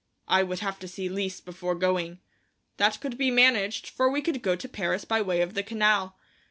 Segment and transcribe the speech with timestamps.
[0.27, 2.21] I would have to see Lise before going.
[2.77, 6.17] That could be managed, for we could go to Paris by way of the canal.